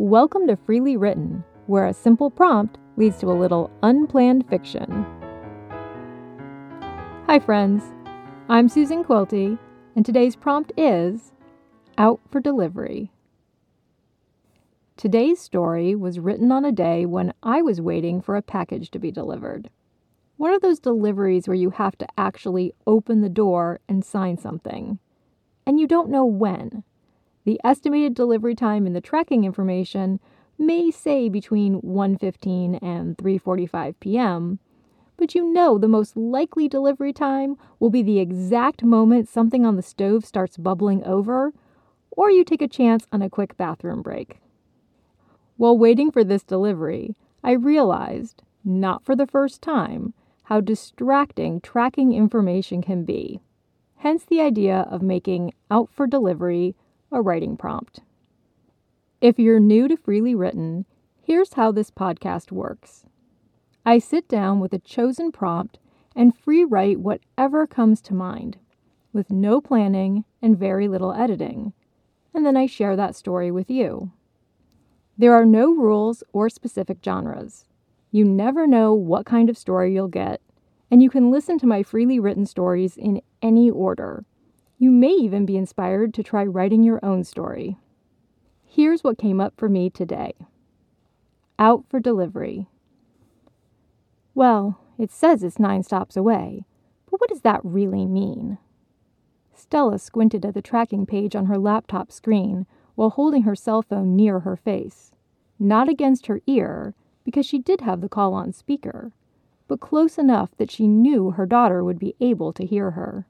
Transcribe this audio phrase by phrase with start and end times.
[0.00, 5.04] Welcome to Freely Written, where a simple prompt leads to a little unplanned fiction.
[7.26, 7.82] Hi, friends.
[8.48, 9.58] I'm Susan Quilty,
[9.96, 11.32] and today's prompt is
[11.98, 13.10] Out for Delivery.
[14.96, 19.00] Today's story was written on a day when I was waiting for a package to
[19.00, 19.68] be delivered.
[20.36, 25.00] One of those deliveries where you have to actually open the door and sign something.
[25.66, 26.84] And you don't know when.
[27.48, 30.20] The estimated delivery time in the tracking information
[30.58, 34.58] may say between 1:15 and 3:45 p.m.,
[35.16, 39.76] but you know the most likely delivery time will be the exact moment something on
[39.76, 41.54] the stove starts bubbling over
[42.10, 44.42] or you take a chance on a quick bathroom break.
[45.56, 50.12] While waiting for this delivery, I realized, not for the first time,
[50.42, 53.40] how distracting tracking information can be.
[53.96, 56.76] Hence the idea of making out for delivery
[57.10, 58.00] a writing prompt.
[59.20, 60.84] If you're new to Freely Written,
[61.22, 63.04] here's how this podcast works
[63.84, 65.78] I sit down with a chosen prompt
[66.14, 68.58] and free write whatever comes to mind,
[69.12, 71.72] with no planning and very little editing,
[72.34, 74.12] and then I share that story with you.
[75.16, 77.64] There are no rules or specific genres.
[78.10, 80.42] You never know what kind of story you'll get,
[80.90, 84.24] and you can listen to my freely written stories in any order
[84.78, 87.76] you may even be inspired to try writing your own story.
[88.64, 90.34] Here's what came up for me today
[91.58, 92.68] Out for delivery.
[94.34, 96.64] Well, it says it's nine stops away,
[97.10, 98.58] but what does that really mean?
[99.52, 104.14] Stella squinted at the tracking page on her laptop screen while holding her cell phone
[104.14, 105.12] near her face.
[105.58, 109.10] Not against her ear, because she did have the call on speaker,
[109.66, 113.26] but close enough that she knew her daughter would be able to hear her.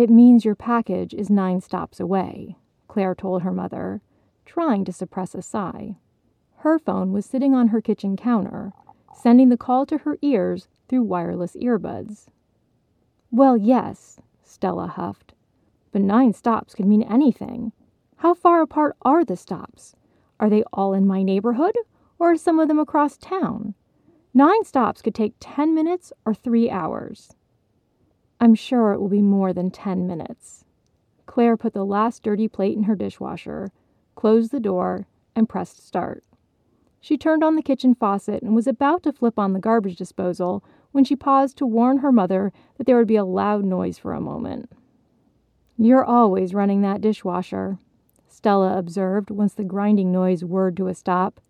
[0.00, 2.56] It means your package is nine stops away,
[2.88, 4.00] Claire told her mother,
[4.46, 5.98] trying to suppress a sigh.
[6.60, 8.72] Her phone was sitting on her kitchen counter,
[9.14, 12.28] sending the call to her ears through wireless earbuds.
[13.30, 15.34] Well, yes, Stella huffed.
[15.92, 17.72] But nine stops could mean anything.
[18.16, 19.96] How far apart are the stops?
[20.38, 21.76] Are they all in my neighborhood,
[22.18, 23.74] or are some of them across town?
[24.32, 27.36] Nine stops could take ten minutes or three hours.
[28.40, 30.64] I'm sure it will be more than 10 minutes.
[31.26, 33.70] Claire put the last dirty plate in her dishwasher,
[34.14, 35.06] closed the door,
[35.36, 36.24] and pressed start.
[37.00, 40.64] She turned on the kitchen faucet and was about to flip on the garbage disposal
[40.92, 44.12] when she paused to warn her mother that there would be a loud noise for
[44.12, 44.72] a moment.
[45.76, 47.78] You're always running that dishwasher,
[48.28, 51.40] Stella observed once the grinding noise whirred to a stop.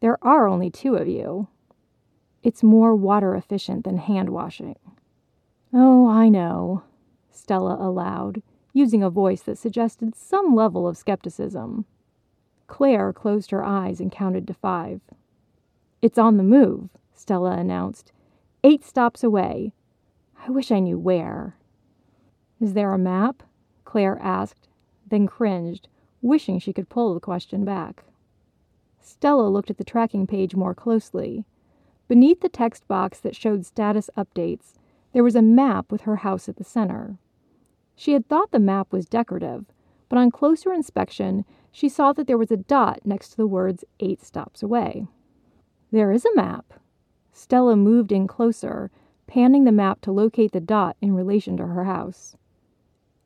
[0.00, 1.48] There are only two of you.
[2.42, 4.76] It's more water efficient than hand washing.
[5.72, 6.82] Oh, I know,
[7.30, 11.84] Stella allowed, using a voice that suggested some level of skepticism.
[12.66, 15.00] Claire closed her eyes and counted to five.
[16.02, 18.12] It's on the move, Stella announced.
[18.64, 19.72] Eight stops away.
[20.46, 21.56] I wish I knew where.
[22.60, 23.42] Is there a map?
[23.84, 24.68] Claire asked,
[25.08, 25.88] then cringed,
[26.22, 28.04] wishing she could pull the question back.
[29.00, 31.44] Stella looked at the tracking page more closely.
[32.08, 34.72] Beneath the text box that showed status updates,
[35.12, 37.18] there was a map with her house at the center.
[37.94, 39.64] She had thought the map was decorative,
[40.08, 43.84] but on closer inspection, she saw that there was a dot next to the words
[44.00, 45.06] eight stops away.
[45.90, 46.74] There is a map.
[47.32, 48.90] Stella moved in closer,
[49.26, 52.36] panning the map to locate the dot in relation to her house.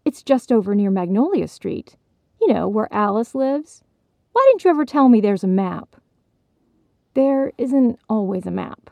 [0.04, 1.96] It's just over near Magnolia Street.
[2.40, 3.84] You know, where Alice lives.
[4.32, 5.96] Why didn't you ever tell me there's a map?
[7.14, 8.89] There isn't always a map.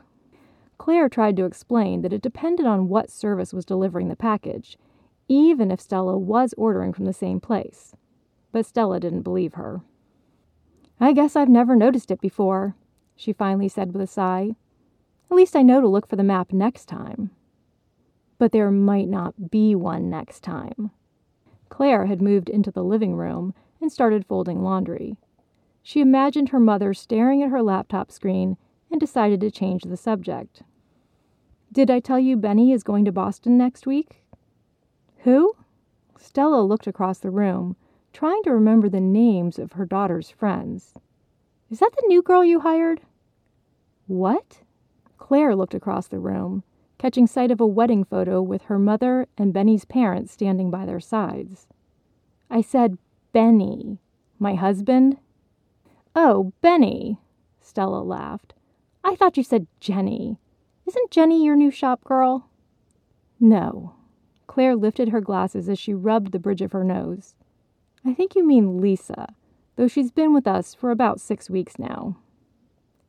[0.79, 4.77] Claire tried to explain that it depended on what service was delivering the package,
[5.27, 7.95] even if Stella was ordering from the same place.
[8.51, 9.81] But Stella didn't believe her.
[10.99, 12.75] I guess I've never noticed it before,
[13.15, 14.55] she finally said with a sigh.
[15.29, 17.29] At least I know to look for the map next time.
[18.37, 20.91] But there might not be one next time.
[21.67, 25.17] Claire had moved into the living room and started folding laundry.
[25.83, 28.57] She imagined her mother staring at her laptop screen
[28.89, 30.63] and decided to change the subject.
[31.71, 34.23] Did I tell you Benny is going to Boston next week?
[35.19, 35.53] Who?
[36.17, 37.75] Stella looked across the room,
[38.11, 40.93] trying to remember the names of her daughter's friends.
[41.69, 43.01] Is that the new girl you hired?
[44.07, 44.61] What?
[45.17, 46.63] Claire looked across the room,
[46.97, 50.99] catching sight of a wedding photo with her mother and Benny's parents standing by their
[50.99, 51.67] sides.
[52.49, 52.97] I said
[53.31, 53.99] Benny.
[54.39, 55.17] My husband?
[56.15, 57.19] Oh, Benny,
[57.61, 58.53] Stella laughed.
[59.03, 60.37] I thought you said Jenny.
[60.89, 62.49] Isn't Jenny your new shop girl?
[63.39, 63.93] No.
[64.47, 67.35] Claire lifted her glasses as she rubbed the bridge of her nose.
[68.03, 69.35] I think you mean Lisa,
[69.75, 72.17] though she's been with us for about six weeks now.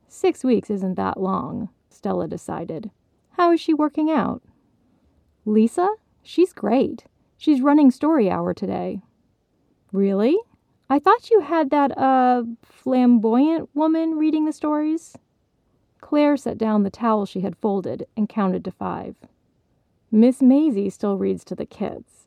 [0.09, 2.91] Six weeks isn't that long, Stella decided.
[3.39, 4.43] How is she working out?
[5.47, 5.89] Lisa?
[6.23, 7.07] She's great.
[7.39, 9.01] She's running story hour today.
[9.91, 10.37] Really?
[10.91, 15.17] I thought you had that, uh, flamboyant woman reading the stories.
[16.01, 19.15] Claire set down the towel she had folded and counted to five.
[20.11, 22.27] Miss Maisie still reads to the kids.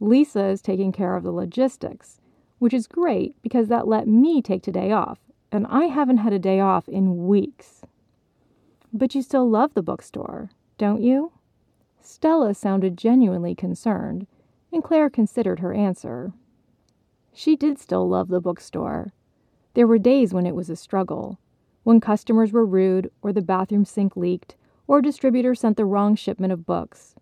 [0.00, 2.20] Lisa is taking care of the logistics,
[2.58, 5.18] which is great because that let me take today off,
[5.52, 7.82] and I haven't had a day off in weeks.
[8.92, 11.32] But you still love the bookstore, don't you?
[12.00, 14.26] Stella sounded genuinely concerned,
[14.72, 16.32] and Claire considered her answer.
[17.32, 19.12] She did still love the bookstore.
[19.74, 21.38] There were days when it was a struggle,
[21.82, 24.56] when customers were rude, or the bathroom sink leaked,
[24.86, 27.14] or a distributor sent the wrong shipment of books.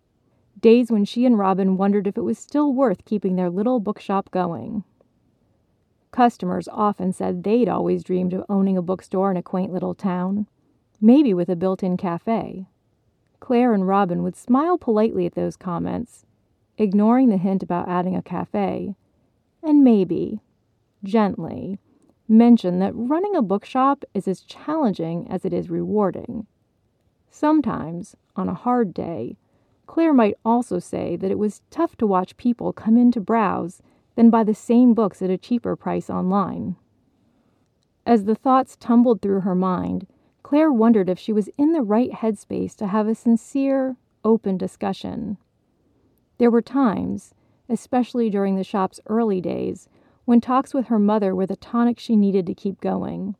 [0.59, 4.29] Days when she and Robin wondered if it was still worth keeping their little bookshop
[4.31, 4.83] going.
[6.11, 10.45] Customers often said they'd always dreamed of owning a bookstore in a quaint little town,
[10.99, 12.67] maybe with a built in cafe.
[13.39, 16.25] Claire and Robin would smile politely at those comments,
[16.77, 18.95] ignoring the hint about adding a cafe,
[19.63, 20.41] and maybe,
[21.03, 21.79] gently,
[22.31, 26.47] mention that running a bookshop is as challenging as it is rewarding.
[27.29, 29.37] Sometimes, on a hard day,
[29.85, 33.81] Claire might also say that it was tough to watch people come in to browse
[34.15, 36.75] than buy the same books at a cheaper price online.
[38.05, 40.07] As the thoughts tumbled through her mind,
[40.43, 45.37] Claire wondered if she was in the right headspace to have a sincere, open discussion.
[46.37, 47.33] There were times,
[47.69, 49.87] especially during the shop's early days,
[50.31, 53.35] when talks with her mother were the tonic she needed to keep going.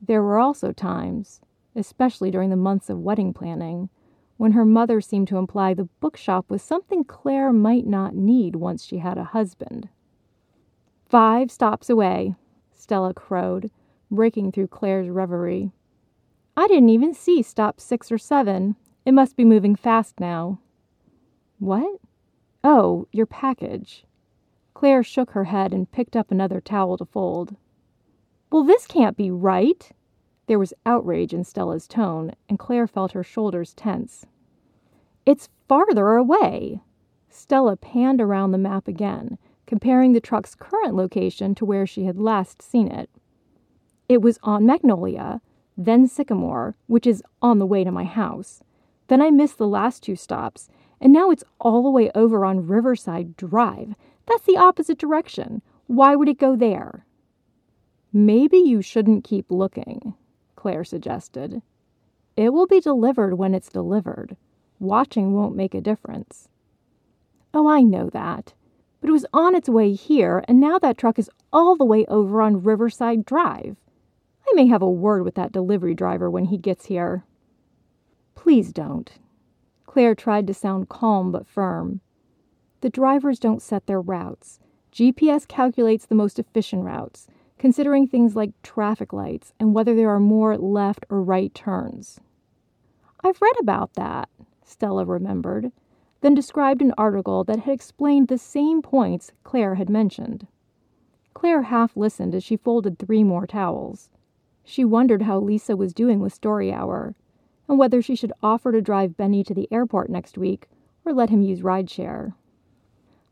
[0.00, 1.40] There were also times,
[1.74, 3.88] especially during the months of wedding planning,
[4.36, 8.84] when her mother seemed to imply the bookshop was something Claire might not need once
[8.84, 9.88] she had a husband.
[11.08, 12.36] Five stops away,
[12.72, 13.72] Stella crowed,
[14.08, 15.72] breaking through Claire's reverie.
[16.56, 18.76] I didn't even see stop six or seven.
[19.04, 20.60] It must be moving fast now.
[21.58, 21.98] What?
[22.62, 24.04] Oh, your package.
[24.76, 27.56] Claire shook her head and picked up another towel to fold.
[28.52, 29.90] Well, this can't be right.
[30.48, 34.26] There was outrage in Stella's tone, and Claire felt her shoulders tense.
[35.24, 36.82] It's farther away.
[37.30, 42.18] Stella panned around the map again, comparing the truck's current location to where she had
[42.18, 43.08] last seen it.
[44.10, 45.40] It was on Magnolia,
[45.74, 48.62] then Sycamore, which is on the way to my house.
[49.06, 50.68] Then I missed the last two stops
[51.00, 53.94] and now it's all the way over on Riverside Drive.
[54.26, 55.62] That's the opposite direction.
[55.86, 57.06] Why would it go there?
[58.12, 60.14] Maybe you shouldn't keep looking,
[60.56, 61.62] Claire suggested.
[62.36, 64.36] It will be delivered when it's delivered.
[64.78, 66.48] Watching won't make a difference.
[67.54, 68.52] Oh, I know that.
[69.00, 72.04] But it was on its way here, and now that truck is all the way
[72.06, 73.76] over on Riverside Drive.
[74.48, 77.24] I may have a word with that delivery driver when he gets here.
[78.34, 79.10] Please don't,
[79.86, 82.00] Claire tried to sound calm but firm.
[82.80, 84.60] The drivers don't set their routes.
[84.92, 87.26] GPS calculates the most efficient routes,
[87.58, 92.20] considering things like traffic lights and whether there are more left or right turns.
[93.22, 94.28] I've read about that,
[94.64, 95.72] Stella remembered,
[96.20, 100.46] then described an article that had explained the same points Claire had mentioned.
[101.34, 104.08] Claire half listened as she folded three more towels.
[104.64, 107.14] She wondered how Lisa was doing with Story Hour
[107.68, 110.68] and whether she should offer to drive Benny to the airport next week
[111.04, 112.34] or let him use rideshare.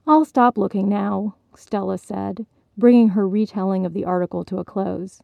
[0.07, 2.47] I'll stop looking now, Stella said,
[2.77, 5.23] bringing her retelling of the article to a close.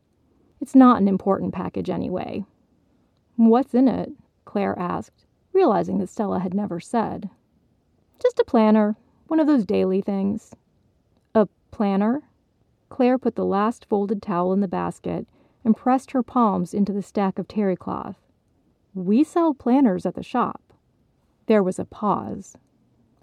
[0.60, 2.44] It's not an important package anyway.
[3.36, 4.10] What's in it?
[4.46, 7.28] Claire asked, realizing that Stella had never said.
[8.22, 8.96] Just a planner,
[9.26, 10.54] one of those daily things.
[11.34, 12.22] A planner?
[12.88, 15.26] Claire put the last folded towel in the basket
[15.64, 18.16] and pressed her palms into the stack of terry cloth.
[18.94, 20.72] We sell planners at the shop.
[21.46, 22.56] There was a pause.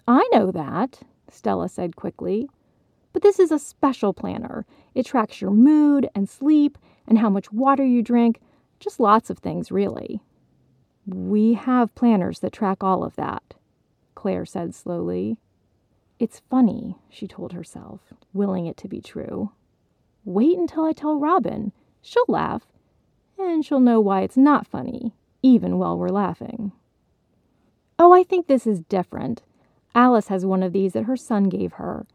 [0.07, 2.49] I know that, Stella said quickly.
[3.13, 4.65] But this is a special planner.
[4.93, 8.41] It tracks your mood and sleep and how much water you drink,
[8.79, 10.21] just lots of things, really.
[11.05, 13.55] We have planners that track all of that,
[14.13, 15.37] Claire said slowly.
[16.19, 18.01] It's funny, she told herself,
[18.33, 19.51] willing it to be true.
[20.25, 21.71] Wait until I tell Robin.
[22.01, 22.67] She'll laugh,
[23.39, 26.71] and she'll know why it's not funny even while we're laughing.
[27.99, 29.43] Oh, I think this is different.
[29.97, 32.05] Alice has one of these that her son gave her.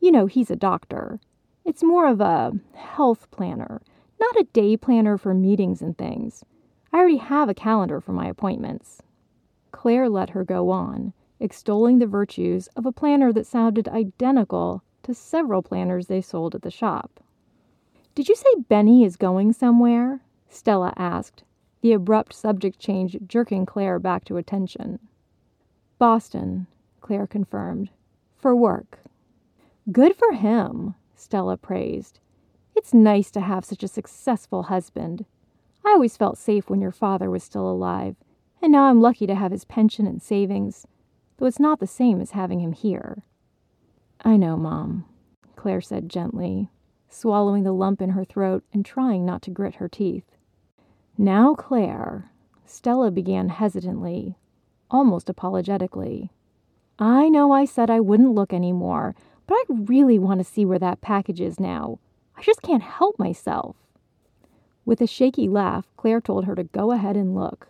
[0.00, 1.20] You know, he's a doctor.
[1.66, 3.82] It's more of a health planner,
[4.18, 6.46] not a day planner for meetings and things.
[6.94, 9.02] I already have a calendar for my appointments.
[9.70, 15.12] Claire let her go on, extolling the virtues of a planner that sounded identical to
[15.12, 17.20] several planners they sold at the shop.
[18.14, 20.22] Did you say Benny is going somewhere?
[20.48, 21.44] Stella asked,
[21.82, 25.00] the abrupt subject change jerking Claire back to attention.
[25.98, 26.66] Boston,
[27.06, 27.90] Claire confirmed.
[28.36, 28.98] For work.
[29.92, 32.18] Good for him, Stella praised.
[32.74, 35.24] It's nice to have such a successful husband.
[35.84, 38.16] I always felt safe when your father was still alive,
[38.60, 40.84] and now I'm lucky to have his pension and savings,
[41.36, 43.22] though it's not the same as having him here.
[44.24, 45.04] I know, Mom,
[45.54, 46.70] Claire said gently,
[47.08, 50.36] swallowing the lump in her throat and trying not to grit her teeth.
[51.16, 52.32] Now, Claire,
[52.64, 54.38] Stella began hesitantly,
[54.90, 56.32] almost apologetically.
[56.98, 59.14] I know I said I wouldn't look anymore,
[59.46, 61.98] but I really want to see where that package is now.
[62.36, 63.76] I just can't help myself.
[64.84, 67.68] With a shaky laugh, Claire told her to go ahead and look.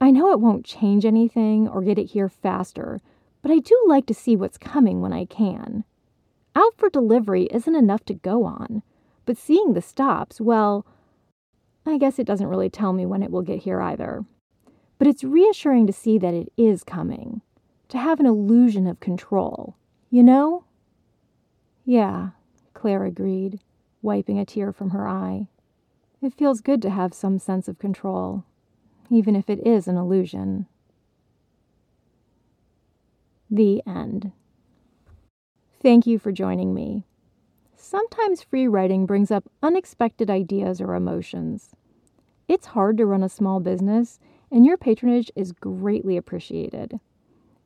[0.00, 3.00] I know it won't change anything or get it here faster,
[3.40, 5.84] but I do like to see what's coming when I can.
[6.54, 8.82] Out for delivery isn't enough to go on,
[9.24, 10.84] but seeing the stops, well,
[11.86, 14.24] I guess it doesn't really tell me when it will get here either.
[14.98, 17.40] But it's reassuring to see that it is coming,
[17.94, 19.76] to have an illusion of control,
[20.10, 20.64] you know?
[21.84, 22.30] Yeah,
[22.72, 23.60] Claire agreed,
[24.02, 25.46] wiping a tear from her eye.
[26.20, 28.42] It feels good to have some sense of control,
[29.10, 30.66] even if it is an illusion.
[33.48, 34.32] The end.
[35.80, 37.04] Thank you for joining me.
[37.76, 41.70] Sometimes free writing brings up unexpected ideas or emotions.
[42.48, 44.18] It's hard to run a small business,
[44.50, 46.98] and your patronage is greatly appreciated.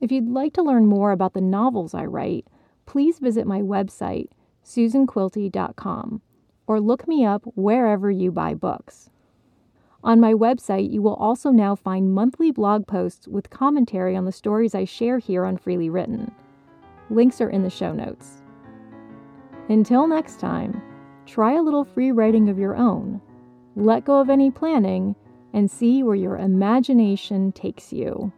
[0.01, 2.47] If you'd like to learn more about the novels I write,
[2.87, 4.29] please visit my website,
[4.65, 6.23] susanquilty.com,
[6.67, 9.11] or look me up wherever you buy books.
[10.05, 14.33] On my website, you will also now find monthly blog posts with commentary on the
[14.33, 16.31] stories I share here on Freely Written.
[17.11, 18.43] Links are in the show notes.
[19.69, 20.81] Until next time,
[21.27, 23.21] try a little free writing of your own,
[23.75, 25.17] let go of any planning,
[25.53, 28.33] and see where your imagination takes you.